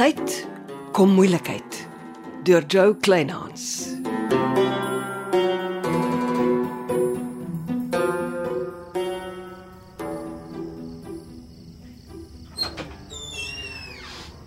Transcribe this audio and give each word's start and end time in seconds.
tyd 0.00 0.30
kom 0.96 1.10
moeilikheid 1.12 1.74
deur 2.46 2.64
Joe 2.72 2.94
Kleinhans. 3.04 3.64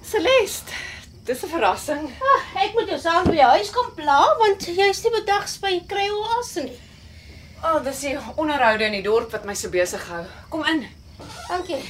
Celeste, 0.02 0.74
dis 1.26 1.44
'n 1.44 1.50
verrassing. 1.50 2.10
Ah, 2.18 2.64
ek 2.64 2.74
moet 2.74 2.90
jou 2.90 2.98
saam 2.98 3.30
by 3.30 3.38
die 3.38 3.46
huis 3.46 3.70
kom 3.70 3.94
pla 3.94 4.22
want 4.42 4.66
jy's 4.66 5.04
nie 5.06 5.14
bedags 5.20 5.60
by 5.62 5.76
kry 5.86 6.10
oase 6.10 6.64
nie. 6.66 6.80
O, 7.62 7.76
oh, 7.76 7.84
dis 7.84 8.02
die 8.02 8.18
onderhoude 8.38 8.90
in 8.90 8.98
die 8.98 9.06
dorp 9.06 9.30
wat 9.38 9.46
my 9.46 9.54
so 9.54 9.70
besig 9.70 10.02
hou. 10.10 10.26
Kom 10.50 10.66
in. 10.66 10.88
Dankie. 11.48 11.84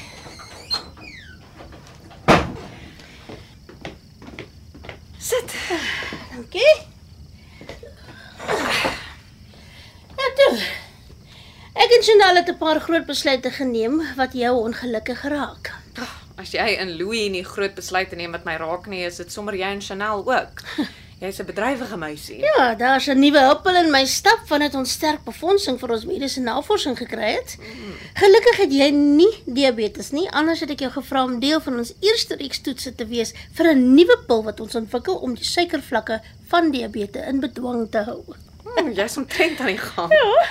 Sit. 5.24 5.54
Dankie. 6.34 6.74
Ja, 10.20 10.28
toe. 10.36 10.58
Ek 11.74 11.94
en 11.96 12.04
Chanel 12.04 12.36
het 12.36 12.50
'n 12.52 12.58
paar 12.58 12.80
groot 12.80 13.06
besluite 13.06 13.52
geneem 13.52 14.02
wat 14.16 14.34
jou 14.34 14.52
ongelukkig 14.68 15.22
raak. 15.24 15.72
As 16.36 16.52
jy 16.52 16.76
en 16.76 16.98
Louis 16.98 17.30
nie 17.30 17.44
groot 17.44 17.76
besluite 17.76 18.16
neem 18.16 18.32
wat 18.32 18.44
my 18.44 18.56
raak 18.56 18.86
nie, 18.88 19.06
is 19.06 19.16
dit 19.16 19.32
sommer 19.32 19.56
jy 19.56 19.70
en 19.78 19.82
Chanel 19.82 20.28
ook. 20.28 20.62
Jy's 21.20 21.40
'n 21.40 21.46
bedrywige 21.46 21.98
meisie. 21.98 22.40
Ja, 22.40 22.76
daar's 22.76 23.08
'n 23.08 23.20
nuwe 23.20 23.40
huppel 23.40 23.76
in 23.76 23.92
my 23.92 24.06
stap 24.06 24.40
vandat 24.46 24.76
ons 24.76 24.92
sterk 24.92 25.24
befondsing 25.24 25.80
vir 25.80 25.92
ons 25.92 26.06
mediese 26.06 26.42
navorsing 26.42 26.98
gekry 26.98 27.32
het. 27.34 27.58
Gelukkig 28.14 28.58
het 28.58 28.72
jy 28.72 28.90
nie 28.90 29.44
diabetes 29.46 30.12
nie, 30.12 30.30
anders 30.32 30.60
het 30.60 30.70
ek 30.70 30.80
jou 30.80 30.92
gevra 30.92 31.24
om 31.24 31.40
deel 31.40 31.62
van 31.62 31.78
ons 31.78 31.94
eerste 32.00 32.36
reeks 32.36 32.62
toetse 32.62 32.96
te 32.96 33.06
wees 33.06 33.34
vir 33.54 33.74
'n 33.74 33.96
nuwe 33.96 34.18
pil 34.28 34.44
wat 34.44 34.60
ons 34.60 34.76
ontwikkel 34.76 35.16
om 35.16 35.36
die 35.36 35.46
suikervlakke 35.46 36.22
van 36.48 36.72
diabetes 36.72 37.28
in 37.28 37.40
bedwang 37.40 37.92
te 37.92 37.98
hou. 37.98 38.24
Hmm, 38.64 38.92
jy's 38.92 39.18
omtrent 39.18 39.60
aan 39.60 39.66
die 39.66 39.78
gang. 39.78 40.12
Ja. 40.12 40.48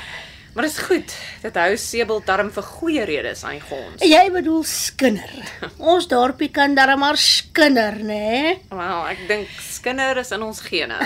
Maar 0.52 0.64
dis 0.64 0.78
goed. 0.78 1.14
Dit 1.42 1.56
hou 1.56 1.76
Sebel 1.80 2.20
darm 2.28 2.50
vir 2.52 2.66
goeie 2.74 3.04
redes 3.08 3.40
aan 3.48 3.60
gons. 3.64 4.02
Jy 4.04 4.22
bedoel 4.34 4.60
skinder. 4.68 5.32
Ons 5.80 6.08
dorpie 6.10 6.50
kan 6.52 6.76
darm 6.76 7.00
maar 7.00 7.16
skinder, 7.16 7.96
né? 7.96 8.20
Nee? 8.20 8.58
Wel, 8.68 9.00
ek 9.14 9.24
dink 9.30 9.54
skinder 9.64 10.20
is 10.20 10.32
in 10.36 10.44
ons 10.44 10.60
gene. 10.66 11.00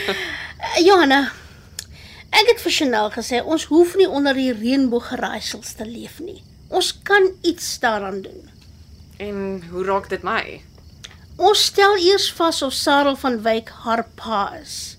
Johanna, 0.86 1.20
ek 2.32 2.54
het 2.54 2.64
vir 2.64 2.76
Chanel 2.78 3.12
gesê 3.12 3.42
ons 3.44 3.68
hoef 3.68 3.98
nie 4.00 4.08
onder 4.08 4.36
die 4.36 4.50
reënbooggeraaisels 4.56 5.76
te 5.76 5.84
leef 5.84 6.22
nie. 6.24 6.40
Ons 6.72 6.94
kan 7.04 7.28
iets 7.44 7.68
daaraan 7.84 8.22
doen. 8.24 8.48
En 9.20 9.60
hoe 9.70 9.84
raak 9.84 10.08
dit 10.08 10.24
my? 10.24 10.62
Ons 11.36 11.68
stel 11.68 11.98
eers 12.00 12.30
vas 12.32 12.62
of 12.64 12.72
Sarel 12.72 13.16
van 13.20 13.42
Wyk 13.44 13.68
haar 13.84 14.06
pa 14.16 14.54
is. 14.56 14.96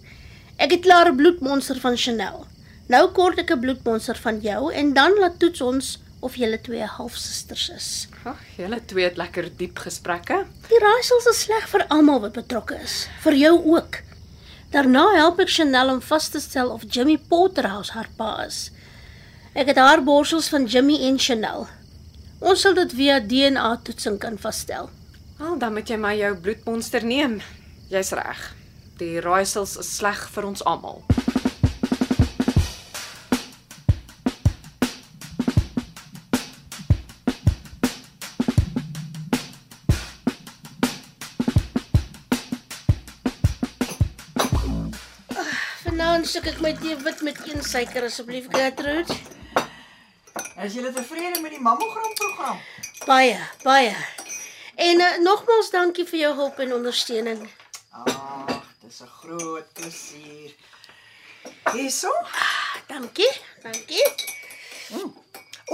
Ek 0.61 0.71
het 0.71 0.85
klaar 0.85 1.09
'n 1.09 1.17
bloedmonster 1.17 1.79
van 1.81 1.97
Chanel. 1.97 2.45
Nou 2.87 3.07
kort 3.17 3.39
ek 3.41 3.51
'n 3.51 3.59
bloedmonster 3.59 4.17
van 4.21 4.39
jou 4.41 4.73
en 4.73 4.93
dan 4.93 5.17
laat 5.19 5.39
toets 5.39 5.61
ons 5.61 5.99
of 6.19 6.35
julle 6.35 6.61
twee 6.61 6.85
halfsusters 6.85 7.69
is. 7.69 8.07
Ag, 8.23 8.41
julle 8.57 8.79
twee 8.85 9.05
het 9.05 9.17
lekker 9.17 9.49
diep 9.57 9.77
gesprekke. 9.77 10.45
Die 10.69 10.81
raaisels 10.81 11.25
is 11.25 11.41
sleg 11.45 11.67
vir 11.69 11.85
almal 11.89 12.21
wat 12.21 12.33
betrokke 12.33 12.77
is, 12.83 13.07
vir 13.23 13.33
jou 13.33 13.55
ook. 13.75 14.01
Daarna 14.71 15.15
help 15.15 15.39
ek 15.39 15.49
Chanel 15.49 15.89
om 15.89 16.01
vas 16.01 16.29
te 16.29 16.39
stel 16.39 16.69
of 16.69 16.83
Jimmy 16.89 17.17
Potterhouse 17.17 17.93
haar 17.93 18.09
pa 18.17 18.45
is. 18.45 18.71
Ek 19.55 19.67
het 19.67 19.77
haar 19.77 20.03
borsels 20.03 20.49
van 20.49 20.65
Jimmy 20.65 20.99
en 21.07 21.17
Chanel. 21.17 21.67
Ons 22.39 22.61
sal 22.61 22.73
dit 22.73 22.93
via 22.93 23.19
DNA 23.19 23.77
toetsing 23.83 24.19
kan 24.19 24.37
vasstel. 24.37 24.89
Wel, 25.37 25.57
dan 25.57 25.73
moet 25.73 25.89
jy 25.89 25.97
my 25.97 26.13
jou 26.19 26.35
bloedmonster 26.35 27.03
neem. 27.03 27.41
Jy's 27.89 28.11
reg. 28.11 28.53
Die 28.99 29.19
raaisels 29.21 29.77
is 29.77 29.95
sleg 29.97 30.29
vir 30.35 30.45
ons 30.45 30.63
almal. 30.65 31.03
Soek 46.35 46.49
ek 46.51 46.57
my 46.59 46.73
tee 46.75 46.95
wit 46.99 47.21
met 47.23 47.37
een 47.47 47.61
suiker 47.63 48.03
asseblief 48.03 48.49
Gertrude. 48.51 49.13
Is 50.65 50.73
jy 50.75 50.89
tevrede 50.91 51.39
met 51.39 51.53
die 51.55 51.61
mammogram 51.63 52.11
program? 52.19 52.57
Baie, 53.07 53.37
baie. 53.61 53.93
En 54.75 54.99
uh, 55.05 55.07
nogmaals 55.23 55.71
dankie 55.71 56.03
vir 56.09 56.19
jou 56.25 56.33
hulp 56.41 56.59
en 56.59 56.75
ondersteuning. 56.75 57.39
Ag, 58.03 58.67
dis 58.83 58.99
'n 59.07 59.13
groot 59.21 59.71
plesier. 59.79 60.51
Hierso? 61.71 62.11
Dankie, 62.91 63.31
dankie. 63.63 64.03
O, 64.91 65.07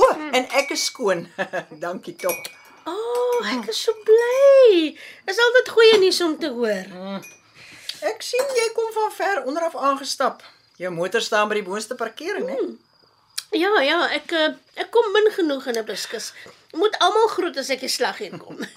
oh, 0.05 0.13
en 0.29 0.45
ek 0.61 0.77
is 0.77 0.85
skoon. 0.93 1.25
dankie 1.87 2.13
tog. 2.13 2.37
O, 2.85 2.93
oh, 2.93 3.53
ek 3.57 3.73
is 3.73 3.81
so 3.81 3.97
bly. 4.05 4.93
Dis 5.25 5.45
altyd 5.49 5.77
goeie 5.77 6.01
nuus 6.05 6.21
om 6.21 6.37
te 6.37 6.53
hoor. 6.53 7.31
Ek 8.01 8.23
sien 8.25 8.55
jy 8.57 8.69
kom 8.73 8.89
van 8.93 9.11
ver 9.13 9.43
onderaf 9.45 9.75
aangestap. 9.75 10.41
Jou 10.81 10.89
motor 10.93 11.21
staan 11.21 11.49
by 11.49 11.59
die 11.59 11.67
boonste 11.67 11.95
parkering, 11.95 12.47
hè? 12.49 12.57
Ja, 13.51 13.81
ja, 13.83 13.99
ek 14.15 14.31
uh, 14.31 14.47
ek 14.79 14.89
kom 14.95 15.11
min 15.13 15.27
genoeg 15.35 15.67
in 15.67 15.77
'n 15.77 15.85
bliskus. 15.85 16.31
Moet 16.73 16.97
almal 16.99 17.27
groet 17.27 17.57
as 17.57 17.69
ek 17.69 17.83
die 17.85 17.91
slag 17.91 18.17
heen 18.17 18.39
kom. 18.39 18.57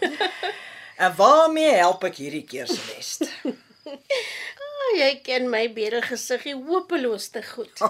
En 0.94 1.10
waarmee 1.16 1.72
help 1.74 2.04
ek 2.06 2.20
hierdie 2.22 2.44
keer 2.46 2.68
Celeste? 2.70 3.26
oh, 3.50 4.90
jy 5.02 5.08
ken 5.26 5.48
my 5.50 5.64
beere 5.74 6.02
gesiggie 6.04 6.54
hopeloos 6.54 7.32
te 7.34 7.42
goed. 7.42 7.82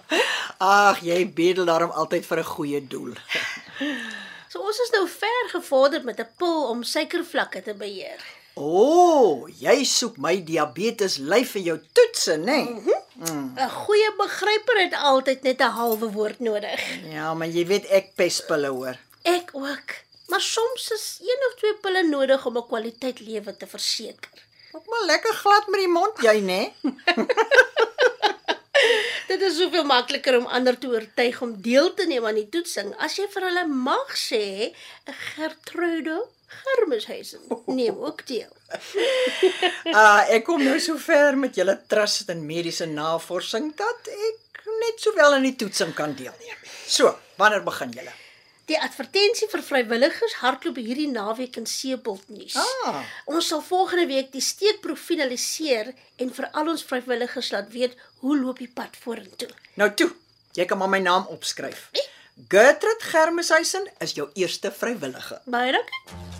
Ag, 0.58 0.98
jy 1.06 1.20
bedel 1.30 1.70
daarom 1.70 1.94
altyd 1.94 2.26
vir 2.26 2.42
'n 2.42 2.50
goeie 2.50 2.80
doel. 2.82 3.14
So 4.50 4.58
ons 4.66 4.82
is 4.82 4.90
nou 4.90 5.06
ver 5.06 5.48
gevorder 5.54 6.02
met 6.02 6.18
'n 6.18 6.26
pil 6.36 6.68
om 6.74 6.82
suikervlakke 6.82 7.62
te 7.62 7.74
beheer. 7.74 8.18
O, 8.60 8.80
oh, 8.84 9.48
jy 9.56 9.86
soek 9.88 10.18
my 10.20 10.34
diabetes 10.44 11.16
lyf 11.16 11.54
vir 11.56 11.62
jou 11.70 11.76
toetse, 11.96 12.34
né? 12.36 12.58
Nee? 12.68 12.98
'n 13.20 13.68
Goeie 13.72 14.10
begryper 14.18 14.78
het 14.80 14.94
altyd 15.12 15.42
net 15.48 15.60
'n 15.60 15.76
halwe 15.78 16.08
woord 16.12 16.40
nodig. 16.40 16.80
Ja, 17.08 17.32
maar 17.34 17.48
jy 17.48 17.64
weet 17.66 17.86
ek 17.88 18.12
pes 18.16 18.40
pille 18.44 18.68
hoor. 18.68 18.96
Ek 19.22 19.50
ook. 19.52 19.88
Maar 20.28 20.40
soms 20.40 20.90
is 20.90 21.18
een 21.20 21.40
of 21.48 21.54
twee 21.58 21.74
pille 21.74 22.02
nodig 22.08 22.46
om 22.46 22.56
'n 22.56 22.66
kwaliteit 22.66 23.20
lewe 23.20 23.56
te 23.56 23.66
verseker. 23.66 24.36
Ook 24.72 24.86
maar 24.86 25.04
lekker 25.04 25.34
glad 25.34 25.66
met 25.66 25.80
die 25.80 25.88
mond, 25.88 26.20
jy, 26.22 26.38
né? 26.40 26.72
Nee? 26.82 27.26
Dit 29.30 29.40
is 29.42 29.56
soveel 29.56 29.84
makliker 29.84 30.38
om 30.38 30.46
ander 30.46 30.78
te 30.78 30.86
oortuig 30.86 31.40
om 31.42 31.60
deel 31.62 31.94
te 31.94 32.06
neem 32.06 32.26
aan 32.26 32.34
die 32.34 32.48
toetsing 32.48 32.94
as 32.98 33.16
jy 33.16 33.26
vir 33.30 33.42
hulle 33.42 33.66
mag 33.66 34.16
sê, 34.16 34.74
Gertrude 35.04 36.28
Germeshuisen 36.62 37.40
neem 37.66 37.98
ook 37.98 38.26
deel. 38.26 38.52
Ah, 39.90 40.22
ek 40.30 40.44
kom 40.46 40.62
nou 40.62 40.76
so 40.78 40.94
ver 41.00 41.34
met 41.38 41.56
julle 41.58 41.74
trust 41.90 42.28
en 42.30 42.44
mediese 42.46 42.86
navorsing 42.86 43.72
dat 43.76 44.10
ek 44.12 44.60
net 44.82 45.02
sowel 45.02 45.34
aan 45.34 45.46
die 45.48 45.56
toetsing 45.58 45.94
kan 45.96 46.14
deelneem. 46.14 46.58
So, 46.86 47.10
wanneer 47.40 47.64
begin 47.66 47.90
julle? 47.96 48.12
Die 48.70 48.78
advertensie 48.78 49.48
vir 49.50 49.64
vrywilligers 49.66 50.36
hardloop 50.44 50.78
hierdie 50.78 51.08
naweek 51.10 51.56
in 51.58 51.66
Seebult 51.66 52.28
nuus. 52.30 52.54
Ah. 52.86 53.00
Ons 53.26 53.48
sal 53.50 53.64
volgende 53.66 54.06
week 54.06 54.30
die 54.30 54.44
steekproef 54.44 55.02
finaliseer 55.10 55.90
en 56.22 56.30
vir 56.36 56.46
al 56.52 56.70
ons 56.76 56.84
vrywilligers 56.86 57.50
laat 57.56 57.72
weet 57.74 57.96
hoe 58.22 58.36
loop 58.38 58.62
die 58.62 58.70
pad 58.70 58.94
vorentoe. 59.02 59.50
Nou 59.80 59.90
toe, 59.98 60.12
jy 60.54 60.68
kan 60.70 60.78
maar 60.78 60.92
my 60.92 61.02
naam 61.02 61.26
opskryf. 61.34 61.88
Gertrude 62.48 63.10
Germeshuisen 63.10 63.90
is 63.98 64.14
jou 64.14 64.30
eerste 64.38 64.70
vrywillige. 64.70 65.42
Baie 65.50 65.74
dankie. 65.74 66.39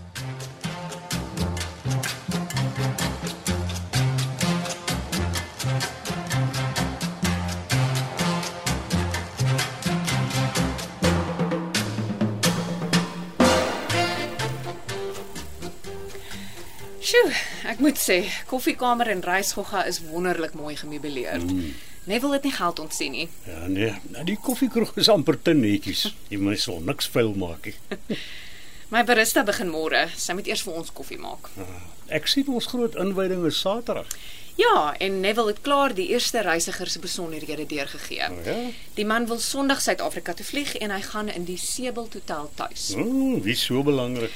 Sjoe, 17.10 17.30
ek 17.66 17.80
moet 17.82 17.98
sê, 17.98 18.20
koffiekamer 18.46 19.08
en 19.10 19.22
reisgogga 19.24 19.80
is 19.90 19.96
wonderlik 20.12 20.52
mooi 20.54 20.76
gemeubileer. 20.78 21.40
Mm. 21.42 21.72
Neville 22.06 22.36
het 22.36 22.44
nie 22.46 22.52
geld 22.54 22.78
ontsien 22.78 23.16
nie. 23.16 23.26
Ja 23.48 23.66
nee, 23.66 23.88
nou 24.14 24.22
die 24.28 24.36
koffiekroeg 24.38 24.92
is 25.00 25.10
amper 25.10 25.40
te 25.42 25.54
netjies. 25.56 26.04
Jy 26.30 26.38
moet 26.38 26.62
so 26.62 26.78
niks 26.86 27.10
vuil 27.10 27.32
maak 27.40 27.66
nie. 27.66 28.18
My 28.94 29.02
barista 29.06 29.42
begin 29.46 29.72
môre. 29.72 30.04
Sy 30.18 30.38
moet 30.38 30.52
eers 30.52 30.62
vir 30.66 30.78
ons 30.78 30.94
koffie 30.94 31.18
maak. 31.18 31.50
Ek 32.14 32.30
sien 32.30 32.46
ons 32.50 32.70
groot 32.70 32.94
inwyding 32.98 33.42
is 33.48 33.58
Saterdag. 33.58 34.14
Ja, 34.60 34.94
en 35.02 35.20
Neville 35.24 35.54
het 35.54 35.62
klaar 35.66 35.94
die 35.96 36.08
eerste 36.14 36.44
reisiger 36.46 36.90
se 36.90 37.02
besonderhede 37.02 37.66
deurgegee. 37.66 38.30
O 38.30 38.40
ja. 38.46 38.56
Die 38.94 39.06
man 39.06 39.26
wil 39.30 39.42
Sondag 39.42 39.82
Suid-Afrika 39.82 40.34
toe 40.38 40.46
vlieg 40.46 40.76
en 40.78 40.94
hy 40.94 41.02
gaan 41.10 41.30
in 41.30 41.50
die 41.50 41.58
Sebel 41.58 42.06
Hotel 42.12 42.50
tuis. 42.58 42.90
Ooh, 42.98 43.38
wie 43.42 43.58
so 43.58 43.82
belangrik. 43.86 44.34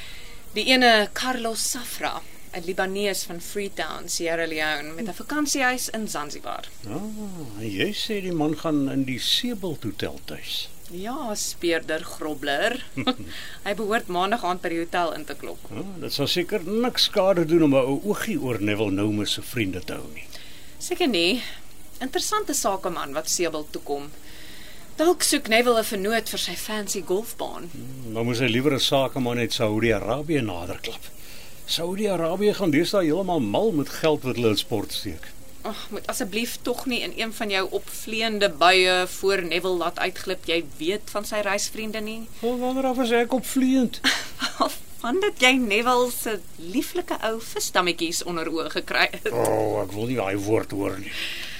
Die 0.55 0.67
ene 0.71 0.95
Carlos 1.13 1.69
Safra. 1.71 2.17
'n 2.55 2.63
Libanees 2.65 3.23
van 3.23 3.41
Freetown, 3.41 4.07
Sierra 4.07 4.47
Leone 4.47 4.93
met 4.95 5.07
'n 5.07 5.13
vakansiehuis 5.13 5.89
in 5.89 6.07
Zanzibar. 6.07 6.63
Ah, 6.87 7.59
en 7.59 7.69
jy 7.71 7.91
sê 7.93 8.21
die 8.21 8.31
man 8.31 8.57
gaan 8.57 8.89
in 8.91 9.03
die 9.03 9.19
Sebald 9.19 9.83
Hotel 9.83 10.19
tuis. 10.25 10.69
Ja, 10.91 11.35
speurder 11.35 12.03
Grobler. 12.03 12.85
Hy 13.65 13.73
behoort 13.73 14.07
maandag 14.07 14.43
aand 14.43 14.61
by 14.61 14.69
die 14.69 14.79
hotel 14.79 15.13
in 15.13 15.25
te 15.25 15.35
klop. 15.35 15.59
Ah, 15.71 15.81
dit 15.99 16.13
sal 16.13 16.27
seker 16.27 16.63
niks 16.63 17.09
skade 17.09 17.45
doen 17.45 17.63
om 17.63 17.75
'n 17.75 17.85
ou 17.91 18.01
oogie 18.13 18.39
oor 18.39 18.61
Neville 18.61 18.91
Noume 18.91 19.25
se 19.25 19.41
vriende 19.41 19.81
te 19.83 19.93
hou 19.93 20.07
nie. 20.13 20.27
Seker 20.77 21.07
nie. 21.07 21.41
Interessante 21.99 22.53
sakeman 22.53 23.13
wat 23.13 23.29
Sebel 23.29 23.67
toe 23.71 23.81
kom. 23.81 24.11
Dalk 24.95 25.23
soek 25.23 25.47
Neville 25.47 25.79
'n 25.79 25.83
vernoot 25.83 26.29
vir 26.29 26.39
sy 26.39 26.55
fancy 26.55 27.01
golfbaan. 27.01 27.69
Dan 28.13 28.25
moet 28.25 28.39
hy 28.39 28.47
liewer 28.47 28.73
'n 28.73 28.79
sakeman 28.79 29.37
uit 29.37 29.53
Saudi-Arabië 29.53 30.41
naderklap. 30.41 31.14
Saudi-Arabië 31.65 32.53
gaan 32.53 32.69
deesdae 32.69 33.07
heeltemal 33.07 33.39
mal 33.41 33.71
met 33.71 33.89
geld 33.89 34.23
wat 34.23 34.35
hulle 34.35 34.53
in 34.53 34.57
sport 34.57 34.93
steek. 34.93 35.31
Ag, 35.65 35.87
moet 35.89 36.07
asseblief 36.07 36.59
tog 36.61 36.85
nie 36.85 36.99
in 37.01 37.13
een 37.17 37.33
van 37.33 37.49
jou 37.49 37.67
opvleende 37.73 38.49
buie 38.49 39.05
voor 39.07 39.41
Neville 39.41 39.77
laat 39.77 39.99
uitglip 39.99 40.45
jy 40.45 40.59
weet 40.77 41.09
van 41.09 41.25
sy 41.25 41.41
reisvriende 41.41 42.01
nie. 42.05 42.27
Wel, 42.39 42.59
wanneer 42.61 42.85
af 42.91 43.01
is 43.01 43.13
ek 43.17 43.33
opvleend? 43.33 44.01
Van 45.05 45.19
dit 45.21 45.41
jy 45.41 45.51
Neville 45.61 46.09
se 46.09 46.39
lieflike 46.57 47.17
ou 47.27 47.35
visdammetjies 47.43 48.23
onder 48.25 48.47
oë 48.49 48.71
gekry 48.73 49.03
het. 49.11 49.27
O, 49.29 49.41
oh, 49.43 49.73
ek 49.83 49.91
wil 49.93 50.07
nie 50.09 50.15
daai 50.17 50.37
woord 50.41 50.71
hoor 50.73 50.95
nie. 50.97 51.11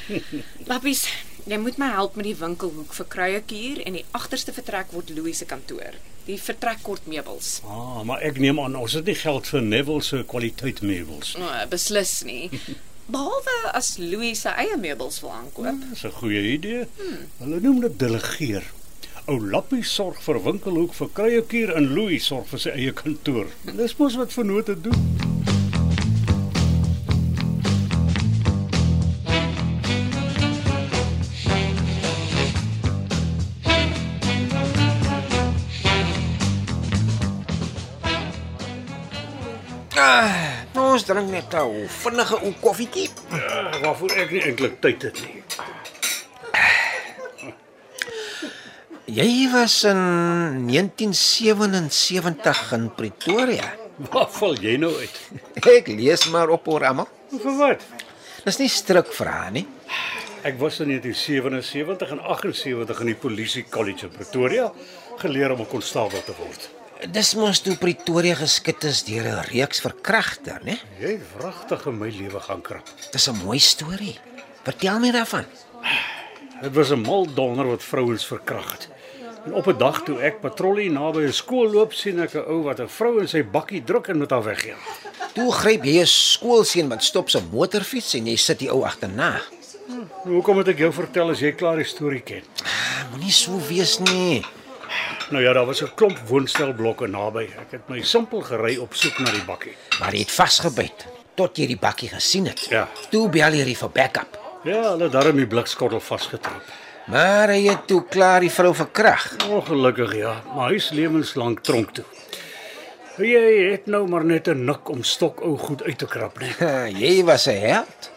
Lappies, 0.69 1.03
jy 1.45 1.57
moet 1.61 1.77
my 1.77 1.91
help 1.93 2.15
met 2.17 2.25
die 2.25 2.37
winkelhoek 2.39 2.93
vir 2.97 3.07
kruiekuur 3.15 3.81
en 3.85 3.97
die 3.99 4.05
agterste 4.17 4.53
vertrek 4.55 4.93
word 4.95 5.11
Louis 5.13 5.37
se 5.37 5.45
kantoor. 5.49 5.97
Die 6.25 6.39
vertrek 6.41 6.81
kort 6.81 7.05
meubels. 7.05 7.59
Ah, 7.69 8.01
maar 8.07 8.23
ek 8.25 8.39
neem 8.41 8.59
aan 8.59 8.77
ons 8.79 8.95
het 8.97 9.05
nie 9.05 9.17
geld 9.19 9.49
vir 9.53 9.61
Neville 9.61 10.01
se 10.01 10.23
kwaliteit 10.25 10.81
meubels. 10.81 11.35
Nou, 11.37 11.51
beslis 11.69 12.23
nie. 12.25 12.49
Behalwe 13.13 13.53
as 13.77 13.91
Louis 14.01 14.39
sy 14.41 14.49
eie 14.63 14.79
meubels 14.81 15.19
wil 15.21 15.35
aankoop. 15.35 15.83
Dis 15.91 16.05
'n 16.09 16.15
goeie 16.17 16.41
idee. 16.55 16.87
Hulle 17.37 17.61
noem 17.61 17.79
dit 17.85 17.99
delegeer. 17.99 18.65
Ou 19.29 19.37
Lappie 19.41 19.83
sorg 19.85 20.17
vir 20.21 20.41
winkelhoek 20.41 20.93
vir 20.93 21.09
kruiekuur 21.13 21.75
en 21.77 21.93
Louis 21.93 22.25
sorg 22.25 22.49
vir 22.49 22.59
sy 22.59 22.73
eie 22.73 22.93
kantoor. 22.93 23.47
Dis 23.77 23.97
mos 23.97 24.17
wat 24.17 24.33
vennote 24.33 24.81
doen. 24.81 25.34
Ah, 40.05 40.61
ons 40.77 41.01
drink 41.07 41.29
net 41.33 41.49
'n 41.53 41.87
vinnige 41.89 42.35
ou 42.45 42.53
koffietjie. 42.61 43.09
Ja, 43.31 43.79
waarvoor 43.81 44.11
ek 44.21 44.31
nie 44.31 44.41
eintlik 44.41 44.81
tyd 44.81 45.01
het 45.01 45.21
nie. 45.25 45.43
Jy 49.05 49.49
was 49.51 49.83
in 49.83 49.97
1977 50.67 52.71
in 52.73 52.91
Pretoria. 52.95 53.73
Waar 54.11 54.29
val 54.29 54.55
jy 54.59 54.77
nou 54.77 54.95
uit? 54.99 55.19
Ek 55.61 55.87
lees 55.87 56.25
maar 56.29 56.49
op 56.49 56.67
oor 56.67 56.85
almal. 56.85 57.07
Vir 57.31 57.57
wat? 57.57 57.81
Dis 58.45 58.57
nie 58.59 58.69
stryk 58.69 59.13
vrae 59.13 59.51
nie. 59.51 59.67
Ek 60.45 60.59
was 60.59 60.79
in 60.79 60.87
1977 60.89 62.09
en 62.11 62.19
78 62.19 62.99
in 62.99 63.05
die 63.07 63.15
Polisie 63.15 63.65
College 63.69 64.05
in 64.05 64.11
Pretoria 64.13 64.71
geleer 65.17 65.51
om 65.51 65.59
'n 65.61 65.67
konstabel 65.67 66.23
te 66.23 66.33
word. 66.37 66.69
Dis 67.03 67.33
mos 67.35 67.59
toe 67.59 67.75
Pretoria 67.75 68.37
geskit 68.39 68.83
is 68.87 69.03
deur 69.03 69.25
'n 69.27 69.43
reeks 69.51 69.81
verkragter, 69.83 70.59
né? 70.63 70.79
Jy 70.99 71.19
wragtig 71.35 71.85
in 71.87 71.97
my 71.97 72.09
lewe 72.09 72.39
gaan 72.39 72.61
krap. 72.61 72.87
Dis 73.11 73.27
'n 73.27 73.43
mooi 73.43 73.59
storie. 73.59 74.17
Vertel 74.63 74.99
my 74.99 75.11
daarvan. 75.11 75.45
Dit 76.61 76.73
was 76.73 76.91
'n 76.91 77.01
mal 77.01 77.27
donder 77.33 77.67
wat 77.67 77.83
vrouens 77.83 78.25
verkrag 78.25 78.71
het. 78.71 78.87
En 79.45 79.53
op 79.53 79.67
'n 79.67 79.77
dag 79.77 80.03
toe 80.03 80.21
ek 80.21 80.41
patrollie 80.41 80.89
naby 80.89 81.19
'n 81.27 81.33
skool 81.33 81.69
loop, 81.69 81.93
sien 81.93 82.19
ek 82.19 82.33
'n 82.33 82.47
ou 82.47 82.63
wat 82.63 82.79
'n 82.79 82.87
vrou 82.87 83.19
in 83.19 83.27
sy 83.27 83.43
bakkie 83.43 83.83
druk 83.83 84.07
en 84.07 84.17
met 84.17 84.29
haar 84.29 84.43
wegjaag. 84.43 84.79
Toe 85.33 85.51
gryp 85.51 85.83
jy 85.83 85.99
'n 85.99 86.07
skoolseun 86.07 86.87
wat 86.87 87.03
stop 87.03 87.29
sy 87.29 87.41
motorfiets 87.51 88.13
en 88.13 88.25
jy 88.25 88.35
sit 88.35 88.59
die 88.59 88.71
ou 88.71 88.83
agterna. 88.85 89.41
Hoekom 90.23 90.55
moet 90.55 90.67
ek 90.67 90.77
jou 90.77 90.93
vertel 90.93 91.29
as 91.29 91.39
jy 91.39 91.51
klaar 91.51 91.75
die 91.75 91.85
storie 91.85 92.21
ken? 92.21 92.41
Moenie 93.11 93.31
so 93.31 93.59
wees 93.67 93.99
nie. 93.99 94.45
Nou 95.29 95.43
ja, 95.43 95.53
daar 95.53 95.65
was 95.65 95.81
'n 95.81 95.91
klomp 95.95 96.17
woonstelblokke 96.27 97.07
naby. 97.07 97.43
Ek 97.43 97.71
het 97.71 97.89
my 97.89 98.01
simpel 98.01 98.41
gery 98.41 98.77
op 98.77 98.93
soek 98.93 99.19
na 99.19 99.31
die 99.31 99.43
bakkie. 99.45 99.75
Maar 99.99 100.13
jy 100.13 100.19
het 100.19 100.31
vasgebyt 100.31 101.05
tot 101.35 101.57
jy 101.57 101.67
die 101.67 101.77
bakkie 101.79 102.09
gesien 102.09 102.45
het. 102.45 102.65
Ja. 102.69 102.87
Toe 103.09 103.29
bel 103.29 103.53
jy 103.53 103.75
vir 103.75 103.89
backup. 103.89 104.39
Ja, 104.63 104.81
hulle 104.81 105.09
darm 105.09 105.35
die 105.35 105.47
blikskottel 105.47 105.99
vasgetrap. 105.99 106.61
Maar 107.05 107.49
hy 107.53 107.67
het 107.67 107.87
toe 107.87 108.03
klaar 108.09 108.39
die 108.41 108.51
vrou 108.51 108.73
verkrag. 108.73 109.35
Ongelukkig 109.49 110.15
ja, 110.15 110.41
maar 110.55 110.69
hy 110.69 110.75
is 110.75 110.89
lewenslank 110.89 111.61
tronk 111.61 111.93
toe. 111.93 112.05
Jy 113.21 113.71
het 113.71 113.85
nou 113.85 114.07
maar 114.07 114.25
net 114.25 114.47
'n 114.47 114.65
nik 114.65 114.89
om 114.89 115.03
stok 115.03 115.41
ou 115.41 115.57
goed 115.57 115.83
uit 115.83 115.97
te 115.97 116.05
krap, 116.05 116.39
nee. 116.39 116.93
Jy 117.03 117.23
was 117.23 117.47
'n 117.47 117.59
held. 117.59 118.11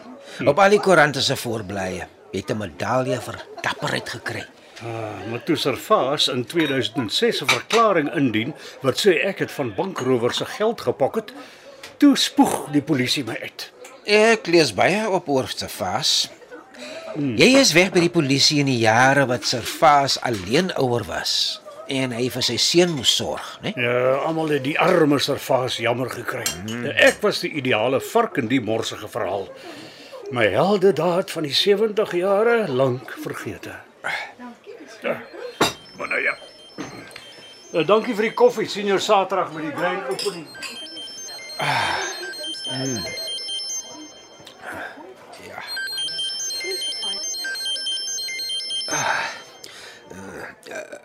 Op 0.46 0.58
al 0.58 0.70
die 0.70 0.81
koerante 0.81 1.22
se 1.22 1.37
voorblaaie 1.37 2.06
het 2.32 2.50
'n 2.50 2.56
medalje 2.58 3.20
vir 3.20 3.44
dapperheid 3.62 4.08
gekry. 4.08 4.44
Ah, 4.83 5.31
maar 5.31 5.43
toe 5.43 5.57
Servaas 5.57 6.29
in 6.29 6.45
2006 6.47 7.43
'n 7.43 7.49
verklaring 7.49 8.15
indien 8.15 8.55
wat 8.81 8.99
sê 9.07 9.25
ek 9.25 9.39
het 9.39 9.53
van 9.53 9.75
bankrowers 9.75 10.37
se 10.37 10.45
geld 10.45 10.81
gepocket, 10.81 11.33
toe 11.97 12.17
spoeg 12.17 12.71
die 12.71 12.83
polisie 12.83 13.25
my 13.25 13.39
uit. 13.43 13.73
Ek 14.05 14.47
lees 14.47 14.75
baie 14.75 15.11
op 15.11 15.29
oor 15.29 15.49
Servaas. 15.49 16.31
Jy 17.17 17.59
is 17.59 17.73
weg 17.73 17.91
by 17.93 18.01
die 18.01 18.11
polisie 18.13 18.59
in 18.59 18.67
die 18.67 18.79
jare 18.79 19.27
wat 19.27 19.45
Servaas 19.45 20.21
alleen 20.21 20.71
ouer 20.77 21.05
was 21.05 21.61
en 21.89 22.13
hy 22.13 22.29
vir 22.33 22.45
sy 22.45 22.57
seun 22.61 22.93
moes 22.97 23.11
sorg, 23.17 23.47
né? 23.65 23.73
Ja, 23.81 24.19
almal 24.29 24.53
het 24.53 24.65
die 24.67 24.77
arme 24.81 25.19
Servaas 25.19 25.79
jammer 25.81 26.11
gekry. 26.13 26.45
Hmm. 26.67 26.87
Ek 26.93 27.23
was 27.25 27.41
die 27.41 27.51
ideale 27.61 28.01
vark 28.13 28.37
in 28.43 28.51
die 28.51 28.61
morsige 28.61 29.09
verhaal. 29.09 29.49
My 30.31 30.45
helde 30.53 30.93
daad 30.93 31.33
van 31.33 31.49
die 31.49 31.55
70 31.57 32.13
jare 32.21 32.67
lank 32.69 33.15
vergete. 33.25 33.79
Ja. 35.03 35.21
Maar 35.97 36.09
nou 36.09 36.23
ja. 36.23 36.37
Uh, 37.73 37.87
dankie 37.87 38.15
vir 38.15 38.29
die 38.31 38.34
koffie. 38.34 38.69
sien 38.69 38.87
jou 38.87 38.99
Saterdag 39.01 39.53
met 39.53 39.63
die 39.69 39.75
grain 39.77 40.05
opening. 40.08 40.46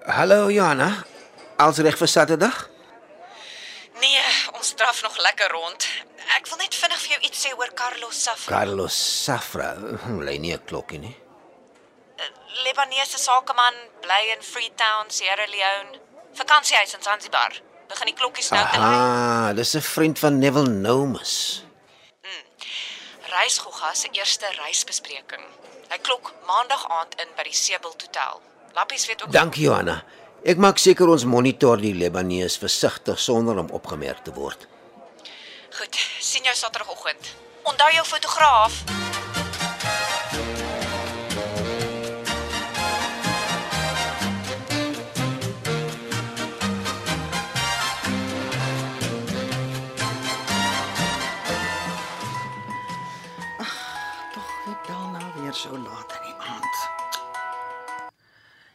Hallo 0.06 0.50
Johanna. 0.51 1.03
Als 1.58 1.77
reg 1.77 1.98
vir 1.98 2.08
Saterdag? 2.08 2.70
Nee, 4.00 4.24
ons 4.53 4.74
draf 4.74 5.01
nog 5.03 5.17
lekker 5.17 5.51
rond. 5.51 5.88
Ek 6.38 6.48
wil 6.50 6.58
net 6.63 6.75
vinnig 6.75 7.01
vir 7.03 7.15
jou 7.15 7.22
iets 7.27 7.44
sê 7.46 7.51
oor 7.58 7.74
Carlos 7.77 8.24
Safra. 8.24 8.56
Carlos 8.58 8.98
Safra, 9.24 9.74
lei 10.20 10.38
nie 10.39 10.53
'n 10.53 10.63
klokkie 10.65 11.00
nie. 11.00 11.15
Libanese 12.63 13.17
sakeman 13.17 13.75
bly 14.01 14.24
in 14.36 14.41
Freetown, 14.41 15.10
Sierra 15.10 15.48
Leone. 15.48 16.00
Vakansiehuis 16.34 16.93
in 16.93 17.03
Zanzibar. 17.03 17.51
Begin 17.89 18.10
die 18.10 18.15
klokkies 18.15 18.50
nou 18.50 18.63
te 18.72 18.79
lui. 18.79 18.88
Aha, 18.88 19.53
dis 19.53 19.75
'n 19.75 19.82
vriend 19.82 20.20
van 20.20 20.39
Neville 20.39 20.70
Nomus. 20.70 21.63
Reisgogga 23.34 23.93
se 23.93 24.08
eerste 24.12 24.46
reisbespreking. 24.63 25.46
Hy 25.89 25.98
klok 26.01 26.34
maandag 26.46 26.86
aand 26.89 27.15
in 27.22 27.27
by 27.38 27.43
die 27.43 27.53
Sebel 27.53 27.89
Hotel. 27.89 28.41
Lappies 28.74 29.05
weet 29.05 29.24
ook 29.24 29.32
Dankie 29.32 29.63
Johanna. 29.63 30.03
Ek 30.43 30.58
maak 30.58 30.77
seker 30.77 31.08
ons 31.08 31.24
monitor 31.24 31.77
die 31.77 31.93
Libanees 31.93 32.58
versigtig 32.58 33.20
sonder 33.20 33.58
om 33.58 33.70
opgemerk 33.72 34.24
te 34.24 34.34
word. 34.34 34.67
Goed, 35.77 35.98
sien 36.20 36.43
jou 36.43 36.55
Saterdagoggend. 36.55 37.36
Onthou 37.63 37.91
jou 37.91 38.05
fotograaf. 38.05 39.02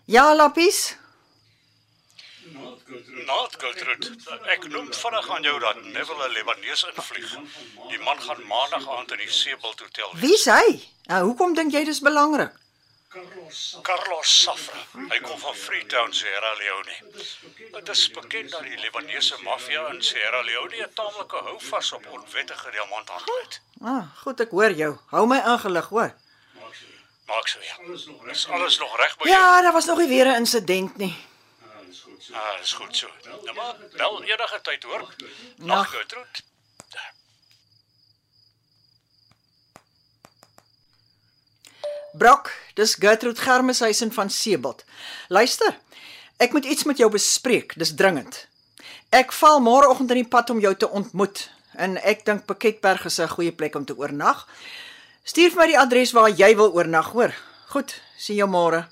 Ja, 0.08 0.34
Lappies. 0.34 0.96
Naat 3.26 3.56
Gertrude, 3.60 4.14
ek 4.48 4.62
noem 4.72 4.86
vinnig 4.96 5.26
aan 5.34 5.42
jou 5.44 5.58
dat 5.60 5.82
Neville 5.84 6.28
'n 6.28 6.32
Libanees 6.32 6.84
invlieg. 6.88 7.34
Die 7.90 7.98
man 8.06 8.20
gaan 8.20 8.40
maandag 8.46 8.88
aand 8.88 9.10
in 9.12 9.18
die 9.18 9.28
Sebald 9.30 9.80
Hotel. 9.80 10.08
Wie's 10.22 10.44
hy? 10.44 10.80
Nou, 11.12 11.22
hoekom 11.28 11.52
dink 11.54 11.72
jy 11.72 11.84
dis 11.84 12.00
belangrik? 12.00 12.52
Carlos 13.82 14.30
Safra. 14.42 14.80
Hy 15.10 15.18
kom 15.20 15.38
van 15.38 15.54
Freetown, 15.54 16.12
Sierra 16.12 16.52
Leone. 16.62 16.96
Dit 17.72 17.88
is 17.88 18.10
bekend 18.10 18.50
dat 18.50 18.62
die 18.62 18.78
Libanese 18.80 19.36
maffia 19.42 19.86
in 19.92 20.02
Sierra 20.02 20.40
Leone 20.40 20.76
'n 20.86 20.94
taamlike 20.94 21.36
houvas 21.36 21.92
op 21.92 22.06
onwettige 22.10 22.70
diamanthandel 22.70 23.38
het. 23.42 23.60
Ah, 23.84 24.04
goed 24.24 24.40
ek 24.40 24.50
hoor 24.50 24.72
jou. 24.72 24.96
Hou 25.10 25.26
my 25.26 25.38
ingelig, 25.38 25.88
hoor. 25.88 26.14
Maak 27.28 27.48
so 27.48 27.58
ja. 27.60 27.76
Is 28.30 28.46
alles 28.48 28.78
nog 28.78 28.96
reg 28.96 29.16
by 29.16 29.28
jou? 29.28 29.36
Ja, 29.36 29.62
daar 29.62 29.72
was 29.72 29.84
nog 29.84 29.98
nie 29.98 30.08
weer 30.08 30.26
'n 30.26 30.34
insident 30.34 30.96
nie. 30.96 31.16
Ah, 32.32 32.58
dis 32.60 32.72
goed 32.72 32.96
so. 32.96 33.08
Nou 33.24 33.54
maar 33.54 33.76
bel 33.96 34.22
enige 34.22 34.60
tyd 34.62 34.82
hoor. 34.82 35.14
Nag. 35.56 35.90
Gertrude. 35.90 36.46
Brok, 42.12 42.52
dis 42.74 42.94
Gertrude 42.94 43.40
Germeshuisen 43.40 44.12
van 44.12 44.30
Sebald. 44.30 44.84
Luister. 45.28 45.78
Ek 46.36 46.52
moet 46.52 46.64
iets 46.64 46.84
met 46.84 46.96
jou 46.96 47.10
bespreek. 47.10 47.72
Dis 47.76 47.94
dringend. 47.94 48.46
Ek 49.08 49.32
val 49.32 49.60
môreoggend 49.60 50.10
in 50.10 50.22
die 50.22 50.28
pad 50.28 50.50
om 50.50 50.60
jou 50.60 50.76
te 50.76 50.88
ontmoet 50.88 51.50
en 51.78 51.96
ek 52.02 52.24
dink 52.24 52.44
Pakketberg 52.44 53.04
is 53.04 53.18
'n 53.20 53.28
goeie 53.28 53.52
plek 53.52 53.74
om 53.74 53.84
te 53.84 53.96
oornag. 53.96 54.48
Stuur 55.28 55.50
vir 55.52 55.60
my 55.60 55.64
die 55.68 55.76
adres 55.76 56.14
waar 56.16 56.30
jy 56.32 56.54
wil 56.56 56.70
oornag, 56.72 57.10
hoor. 57.12 57.34
Goed, 57.68 57.90
sien 58.16 58.38
jou 58.38 58.46
môre. 58.48 58.86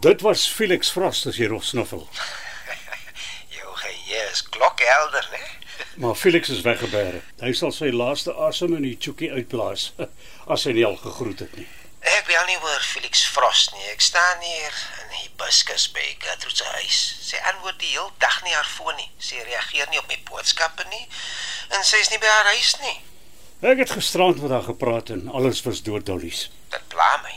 Dit 0.00 0.24
was 0.24 0.48
Felix 0.48 0.88
Frost 0.88 1.28
as 1.28 1.36
jy 1.36 1.52
nog 1.52 1.68
snuffel. 1.68 2.08
Jou 3.58 3.76
geheue 3.84 4.24
is 4.32 4.40
klokhelder, 4.48 5.28
né? 5.36 5.57
Maar 5.96 6.14
Felix 6.14 6.48
is 6.48 6.62
weggebêre. 6.66 7.22
Hy 7.40 7.52
sal 7.52 7.72
sy 7.72 7.90
laaste 7.90 8.34
asem 8.48 8.76
in 8.78 8.86
die 8.86 8.96
chookie 9.00 9.30
uitblaas 9.32 9.92
as 10.52 10.64
hy 10.64 10.72
nie 10.78 10.86
al 10.86 10.96
gegroet 10.96 11.44
het 11.46 11.56
nie. 11.58 11.66
Ek 12.00 12.28
bel 12.28 12.44
nie 12.46 12.58
oor 12.62 12.84
Felix 12.86 13.24
Frost 13.26 13.72
nie. 13.74 13.86
Ek 13.92 14.00
staan 14.00 14.38
hier 14.44 14.74
in 15.02 15.10
die 15.16 15.30
buskus 15.40 15.88
by 15.94 16.04
Gertrude 16.22 16.56
se 16.62 16.68
huis. 16.78 17.00
Sy 17.30 17.40
antwoord 17.50 17.80
die 17.82 17.90
hele 17.90 18.12
dag 18.22 18.38
nie 18.44 18.54
haar 18.54 18.70
foon 18.70 18.94
nie. 19.00 19.10
Sy 19.18 19.42
reageer 19.42 19.90
nie 19.90 19.98
op 19.98 20.08
my 20.08 20.18
boodskappe 20.30 20.86
nie 20.92 21.04
en 21.74 21.84
sy 21.84 22.00
is 22.00 22.10
nie 22.14 22.20
by 22.22 22.30
haar 22.30 22.52
huis 22.54 22.72
nie. 22.84 22.96
Ek 23.66 23.82
het 23.82 23.90
gisterand 23.90 24.38
met 24.42 24.54
haar 24.54 24.66
gepraat 24.68 25.10
en 25.10 25.26
alles 25.34 25.64
was 25.66 25.82
dooddollies. 25.82 26.46
Dit 26.70 26.84
pla 26.94 27.10
my. 27.24 27.34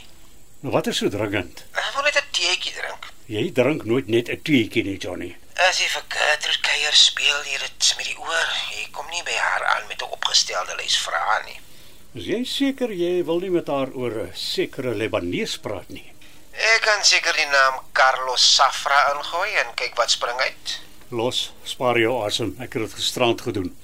Nou 0.62 0.70
wat 0.76 0.86
is 0.86 1.00
so 1.02 1.10
dringend? 1.10 1.64
Ek 1.74 1.90
wil 1.96 2.06
net 2.06 2.16
'n 2.22 2.30
teetjie 2.30 2.72
drink. 2.78 3.10
Jy 3.26 3.50
drink 3.52 3.84
nooit 3.84 4.06
net 4.06 4.28
'n 4.30 4.42
teetjie 4.42 4.84
nie, 4.84 4.98
Johnny. 4.98 5.36
As 5.60 5.80
jy 5.80 5.88
vir 5.92 6.04
Gertrude 6.08 6.62
kuier 6.64 6.94
speel 6.96 7.42
jy 7.44 7.58
dit 7.60 7.88
met 7.98 8.06
die 8.08 8.16
oor. 8.18 8.52
Jy 8.72 8.86
kom 8.96 9.08
nie 9.12 9.22
by 9.26 9.34
haar 9.36 9.64
aan 9.74 9.86
met 9.88 10.00
'n 10.00 10.08
opgestelde 10.08 10.76
lys 10.76 10.96
vrae 10.96 11.42
nie. 11.44 11.60
Is 12.14 12.24
jy 12.24 12.44
seker 12.44 12.90
jy 12.90 13.24
wil 13.24 13.40
nie 13.40 13.50
met 13.50 13.68
haar 13.68 13.92
oor 13.92 14.12
'n 14.28 14.32
sekere 14.34 14.94
Libanees 14.94 15.58
praat 15.58 15.88
nie? 15.88 16.12
Ek 16.52 16.80
kan 16.80 17.04
seker 17.04 17.32
die 17.32 17.46
naam 17.46 17.84
Carlos 17.92 18.54
Safra 18.54 19.12
ingooi 19.14 19.50
en 19.56 19.74
kyk 19.74 19.94
wat 19.96 20.10
spring 20.10 20.40
uit. 20.40 20.80
Los, 21.10 21.52
spaar 21.64 21.98
jou 21.98 22.24
asem. 22.24 22.56
Ek 22.58 22.72
het 22.72 22.82
dit 22.82 22.94
gisterand 22.94 23.40
gedoen. 23.40 23.76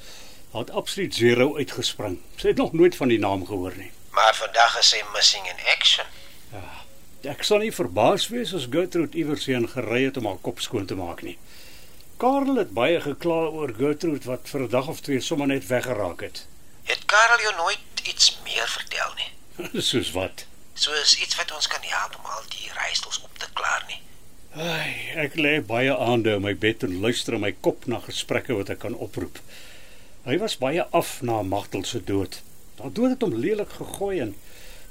Daar 0.52 0.60
het 0.60 0.70
absoluut 0.70 1.14
zero 1.14 1.56
uitgespring. 1.56 2.22
Sy 2.36 2.48
het 2.48 2.56
nog 2.56 2.72
nooit 2.72 2.96
van 2.96 3.08
die 3.08 3.18
naam 3.18 3.46
gehoor 3.46 3.76
nie. 3.76 3.92
Maar 4.10 4.34
vandag 4.34 4.78
is 4.78 4.88
sy 4.88 5.02
missing 5.12 5.46
in 5.46 5.66
action. 5.76 6.06
Ek 7.26 7.42
sal 7.42 7.64
nie 7.64 7.72
verbaas 7.74 8.28
wees 8.30 8.52
as 8.54 8.68
Gertrude 8.70 9.18
iewers 9.18 9.48
heen 9.50 9.64
gery 9.66 10.04
het 10.04 10.18
om 10.20 10.26
haar 10.30 10.38
kop 10.38 10.60
skoon 10.62 10.86
te 10.86 10.94
maak 10.94 11.24
nie. 11.26 11.34
Karel 12.22 12.60
het 12.60 12.70
baie 12.74 13.00
gekla 13.02 13.48
oor 13.50 13.72
Gertrude 13.74 14.26
wat 14.30 14.46
vir 14.46 14.60
'n 14.62 14.70
dag 14.70 14.86
of 14.86 15.00
twee 15.00 15.20
sommer 15.20 15.46
net 15.46 15.66
weggeraak 15.66 16.20
het. 16.22 16.46
Het 16.84 17.02
Karel 17.06 17.40
jou 17.42 17.54
nooit 17.56 18.06
iets 18.06 18.38
meer 18.44 18.68
vertel 18.68 19.10
nie? 19.18 19.82
Soos 19.90 20.12
wat? 20.12 20.46
Soos 20.74 21.18
iets 21.18 21.34
wat 21.36 21.54
ons 21.54 21.66
kan 21.66 21.82
help 21.82 22.14
om 22.18 22.24
al 22.24 22.42
die 22.54 22.70
raaisels 22.74 23.22
op 23.22 23.38
te 23.38 23.46
klaar 23.52 23.84
nie. 23.88 24.00
Ai, 24.54 25.10
ek 25.14 25.34
lê 25.34 25.58
baie 25.60 25.96
aande 25.96 26.38
in 26.38 26.42
my 26.42 26.54
bed 26.54 26.82
en 26.82 27.00
luister 27.00 27.34
in 27.34 27.40
my 27.40 27.52
kop 27.52 27.86
na 27.86 27.98
gesprekke 27.98 28.54
wat 28.54 28.70
ek 28.70 28.78
kan 28.78 28.94
oproep. 28.94 29.40
Hy 30.24 30.38
was 30.38 30.58
baie 30.58 30.86
af 30.92 31.20
na 31.22 31.42
Magtel 31.42 31.84
se 31.84 32.04
dood. 32.04 32.42
Daar 32.76 32.92
dood 32.92 33.10
het 33.10 33.22
hom 33.22 33.34
lelik 33.34 33.74
gegooi 33.74 34.20
en 34.20 34.36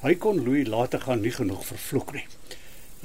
hy 0.02 0.14
kon 0.22 0.44
Louis 0.44 0.68
later 0.68 1.02
gaan 1.02 1.22
nie 1.26 1.34
genoeg 1.34 1.66
vervloek 1.66 2.14
nie. 2.14 2.26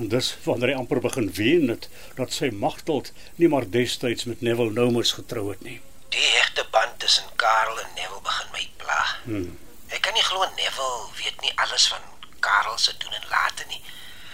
En 0.00 0.08
dis 0.08 0.28
wanneer 0.44 0.72
hy 0.72 0.76
amper 0.80 1.00
begin 1.04 1.28
ween 1.36 1.68
het 1.68 1.88
dat 2.18 2.32
sy 2.32 2.48
Magtel 2.64 3.04
nie 3.40 3.48
maar 3.52 3.68
destyds 3.70 4.24
met 4.28 4.40
Neville 4.40 4.72
Nomus 4.72 5.12
getrou 5.18 5.50
het 5.50 5.62
nie. 5.66 5.80
Die 6.12 6.28
hegte 6.36 6.64
band 6.70 6.98
tussen 7.00 7.28
Karel 7.36 7.80
en 7.80 7.92
Neville 7.96 8.24
begin 8.24 8.52
my 8.56 8.64
pla. 8.80 9.00
Hmm. 9.24 9.58
Ek 9.92 10.00
kan 10.04 10.16
nie 10.16 10.24
glo 10.24 10.48
Neville 10.56 11.12
weet 11.20 11.44
nie 11.44 11.52
alles 11.64 11.88
van 11.92 12.08
Karel 12.40 12.78
se 12.78 12.96
doen 12.98 13.16
en 13.20 13.28
late 13.30 13.68
nie. 13.68 13.82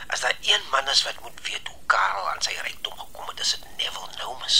As 0.09 0.23
daar 0.25 0.39
een 0.43 0.71
man 0.71 0.89
is 0.89 1.03
wat 1.05 1.21
moet 1.23 1.43
weet 1.51 1.69
hoe 1.69 1.83
Karel 1.87 2.29
aan 2.31 2.43
sy 2.43 2.55
rykdom 2.63 2.99
gekom 2.99 3.29
het, 3.33 3.41
is 3.41 3.57
dit 3.57 3.67
Neville 3.83 4.15
Nomus. 4.23 4.59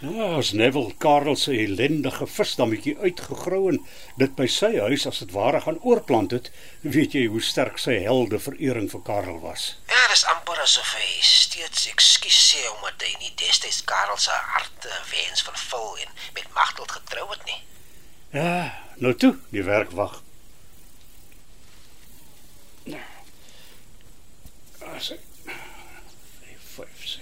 Ja, 0.00 0.36
as 0.38 0.52
Neville 0.52 0.94
Karel 0.96 1.36
se 1.36 1.52
ellendige 1.52 2.24
visdammetjie 2.26 2.94
uitgegrou 3.04 3.66
en 3.68 3.82
dit 4.16 4.32
by 4.38 4.46
sy 4.48 4.70
huis 4.80 5.04
as 5.10 5.20
dit 5.20 5.34
ware 5.36 5.60
gaan 5.60 5.80
oorplant 5.84 6.32
het, 6.32 6.48
weet 6.80 7.12
jy 7.18 7.26
hoe 7.28 7.42
sterk 7.44 7.76
sy 7.82 7.98
helde 8.06 8.40
verering 8.40 8.88
vir 8.88 9.02
Karel 9.04 9.42
was. 9.44 9.74
Ja, 9.92 10.00
dis 10.08 10.24
amper 10.32 10.64
asof 10.64 10.94
hy 10.96 11.20
steeds 11.20 11.84
ekskuus 11.92 12.40
sê 12.48 12.64
omdat 12.72 13.04
hy 13.04 13.12
nie 13.20 13.34
destyds 13.44 13.84
Karel 13.92 14.16
se 14.16 14.32
harte 14.54 14.96
wens 15.12 15.44
vervul 15.44 16.00
en 16.06 16.18
met 16.32 16.48
Magtel 16.56 16.88
getrou 16.96 17.28
het 17.34 17.44
nie. 17.52 17.60
Ja, 18.32 18.56
nou 19.04 19.12
toe, 19.12 19.34
die 19.52 19.68
werk 19.68 19.92
wag. 20.00 20.22
As 24.80 25.12
ek 25.12 25.26
5 26.72 27.04
6 27.04 27.19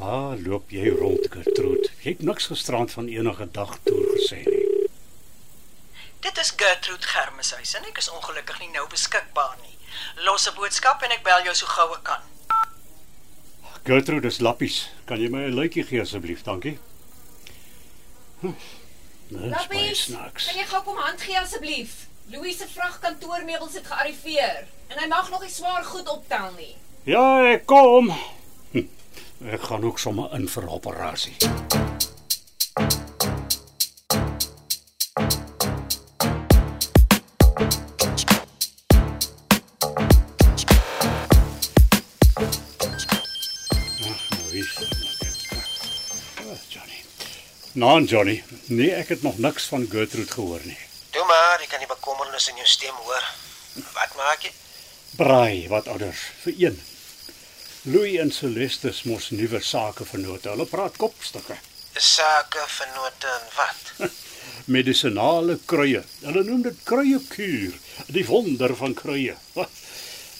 Waar 0.00 0.38
loop 0.40 0.70
jy 0.72 0.88
rond, 0.96 1.26
Gertrude? 1.30 1.88
Jy 2.00 2.14
het 2.14 2.22
niks 2.24 2.46
gisterand 2.48 2.92
van 2.94 3.08
enige 3.12 3.46
dagtoer 3.52 4.06
gesê 4.16 4.38
nie. 4.46 4.88
Dit 6.24 6.38
is 6.40 6.52
Gertrude 6.56 7.06
Germeshuisen. 7.06 7.84
Ek 7.90 8.00
is 8.00 8.08
ongelukkig 8.12 8.60
nie 8.62 8.70
nou 8.72 8.86
beskikbaar 8.88 9.56
nie. 9.60 9.76
Los 10.24 10.48
'n 10.48 10.54
boodskap 10.56 11.02
en 11.02 11.10
ek 11.12 11.22
bel 11.22 11.44
jou 11.44 11.54
so 11.54 11.66
gou 11.66 11.92
ek 11.96 12.04
kan. 12.04 12.22
Gertrude 13.84 14.26
is 14.28 14.40
lappies. 14.40 14.88
Kan 15.04 15.20
jy 15.20 15.28
my 15.28 15.44
'n 15.48 15.54
luitjie 15.54 15.84
gee 15.84 16.00
asseblief? 16.00 16.42
Dankie. 16.42 16.78
Hm, 18.40 18.54
Dis 19.28 19.38
baie 19.38 19.50
Lappies, 19.50 20.06
kan 20.46 20.56
jy 20.56 20.64
gou 20.66 20.82
kom 20.82 20.96
hand 20.96 21.20
gee 21.20 21.38
asseblief? 21.38 22.06
Louis 22.30 22.56
se 22.56 22.66
vragkantoormeubels 22.66 23.74
het 23.74 23.86
gearriveer 23.86 24.66
en 24.88 24.98
hy 24.98 25.06
mag 25.06 25.30
nog 25.30 25.40
nie 25.42 25.50
swaar 25.50 25.84
goed 25.84 26.08
optel 26.08 26.52
nie. 26.56 26.76
Ja, 27.04 27.44
ek 27.52 27.66
kom. 27.66 28.12
Ek 29.40 29.62
gaan 29.62 29.84
ook 29.84 29.98
sommer 29.98 30.34
in 30.36 30.48
vir 30.48 30.66
operasie. 30.68 31.36
Nou 31.38 31.48
dit? 44.50 44.76
Ah, 46.36 46.58
Johnny. 46.68 47.00
Nou, 47.72 48.04
Johnny, 48.04 48.44
nee, 48.66 48.92
ek 48.92 49.08
het 49.08 49.22
nog 49.22 49.38
niks 49.38 49.64
van 49.72 49.88
Gertrude 49.90 50.32
gehoor 50.32 50.60
nie. 50.64 50.76
Toe 51.10 51.24
maar, 51.24 51.64
ek 51.64 51.72
kan 51.72 51.80
die 51.80 51.88
bekommernis 51.88 52.52
in 52.52 52.60
jou 52.60 52.68
stem 52.68 52.94
hoor. 53.08 53.24
Wat 53.96 54.16
maak 54.20 54.44
jy? 54.44 54.52
Braai 55.16 55.68
wat 55.72 55.88
ouders 55.88 56.28
vir 56.44 56.54
een. 56.58 56.82
Louis 57.82 58.18
en 58.18 58.32
Celeste 58.32 58.88
is 58.88 59.02
mos 59.08 59.30
nuwe 59.30 59.60
sake 59.64 60.04
vennote. 60.04 60.50
Hulle 60.52 60.66
praat 60.68 60.98
kopstukke. 61.00 61.54
Sake 61.96 62.64
vennote 62.68 63.30
en 63.32 63.46
wat? 63.56 64.10
Medisinale 64.74 65.56
kruie. 65.64 66.02
Hulle 66.20 66.42
noem 66.44 66.60
dit 66.66 66.82
kruiekuur, 66.84 67.78
die 68.12 68.26
wonder 68.28 68.76
van 68.76 68.92
kruie. 68.94 69.32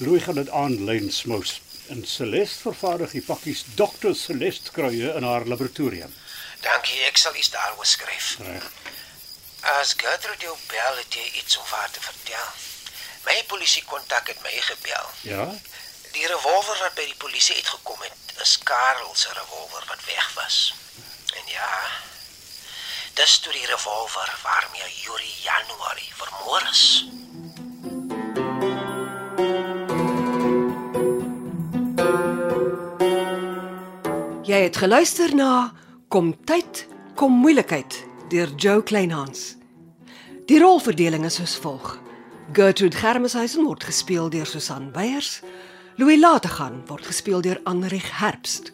Louis 0.05 0.27
gaan 0.27 0.37
dit 0.37 0.53
aanlyn 0.53 1.09
smous. 1.13 1.57
En 1.89 2.05
Celeste 2.07 2.69
vervaardig 2.69 3.17
die 3.17 3.25
pakkies 3.25 3.65
Dr. 3.75 4.13
Celeste 4.15 4.77
kruie 4.77 5.09
in 5.09 5.25
haar 5.25 5.49
laboratorium. 5.49 6.13
Dankie, 6.61 7.01
ek 7.09 7.17
sal 7.17 7.41
iets 7.41 7.55
daaroor 7.57 7.89
skryf. 7.89 8.35
Reg. 8.45 8.69
As 9.81 9.97
Gertrude 9.97 10.45
jou 10.45 10.57
bel, 10.69 11.01
het 11.01 11.17
jy 11.17 11.25
iets 11.41 11.57
om 11.57 11.73
haar 11.73 11.89
te 11.89 12.05
vertel. 12.05 12.53
My 13.25 13.41
polisie 13.49 13.85
kontak 13.89 14.29
het 14.29 14.45
my 14.45 14.53
gebel. 14.69 15.13
Ja? 15.25 15.49
Die 16.13 16.27
revolver 16.27 16.79
wat 16.83 16.95
by 16.99 17.05
die 17.07 17.19
polisie 17.19 17.55
uitgekom 17.55 18.01
het, 18.03 18.33
is 18.43 18.59
Karel 18.67 19.15
se 19.15 19.29
revolver 19.37 19.85
wat 19.87 20.05
weg 20.09 20.27
was. 20.35 20.75
En 21.39 21.47
ja, 21.47 21.71
dis 23.15 23.39
toe 23.39 23.53
die 23.53 23.67
revolver 23.67 24.39
waarmee 24.43 24.91
Yuri 25.05 25.33
January 25.43 26.09
vermoor 26.19 26.67
is. 26.71 26.85
Jy 34.51 34.63
het 34.67 34.77
geluister 34.77 35.35
na 35.35 35.73
Kom 36.11 36.35
tyd, 36.45 36.87
kom 37.15 37.33
moeilikheid 37.39 38.05
deur 38.33 38.51
Joe 38.59 38.83
Kleinhans. 38.83 39.55
Die 40.51 40.59
rolverdeling 40.59 41.25
is 41.25 41.39
soos 41.39 41.55
volg: 41.63 42.01
Gertrude 42.53 42.97
Germeshuisen 42.99 43.63
word 43.65 43.85
gespeel 43.87 44.27
deur 44.31 44.47
Susan 44.47 44.91
Beyers, 44.91 45.39
Louis 46.01 46.17
Lategan 46.17 46.79
word 46.89 47.05
gespeel 47.05 47.43
deur 47.45 47.59
Anrich 47.69 48.09
Herbst. 48.23 48.71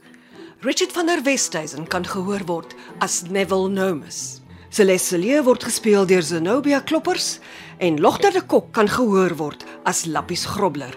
Richard 0.63 0.93
van 0.95 1.09
der 1.11 1.25
Westhuizen 1.27 1.89
kan 1.91 2.05
gehoor 2.07 2.45
word 2.47 2.77
as 3.03 3.25
Neville 3.27 3.67
Nomus. 3.69 4.43
Celeste 4.71 5.19
Lee 5.19 5.41
word 5.43 5.65
gespeel 5.67 6.07
deur 6.07 6.23
Zenobia 6.23 6.79
Kloppers 6.81 7.41
en 7.83 7.99
Logter 7.99 8.31
de 8.31 8.45
Kok 8.47 8.71
kan 8.73 8.87
gehoor 8.87 9.35
word 9.41 9.65
as 9.83 10.05
Lappies 10.07 10.47
Grobler. 10.47 10.95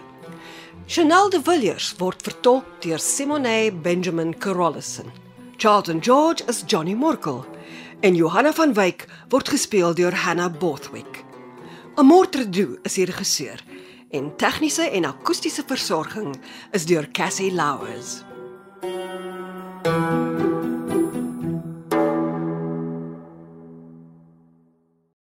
Chanel 0.86 1.34
de 1.34 1.42
Villiers 1.42 1.96
word 1.98 2.22
vertolk 2.22 2.78
deur 2.86 3.02
Simone 3.02 3.72
Benjamin 3.82 4.38
Carolison. 4.38 5.10
Charlton 5.58 6.00
George 6.00 6.46
is 6.46 6.62
Johnny 6.68 6.94
Morkel 6.94 7.42
en 8.02 8.16
Johanna 8.16 8.54
van 8.54 8.78
Wyk 8.78 9.08
word 9.30 9.50
gespeel 9.50 9.98
deur 9.98 10.14
Hannah 10.14 10.54
Bothwick. 10.60 11.26
Amortredu 11.98 12.78
is 12.86 13.02
die 13.02 13.10
regisseur 13.10 13.66
en 14.10 14.36
tegniese 14.36 14.90
en 14.90 15.06
akoestiese 15.06 15.64
versorging 15.68 16.36
is 16.72 16.86
deur 16.86 17.08
Cassie 17.12 17.52
Louws. 17.54 18.24
thank 19.84 20.40
you 20.42 20.49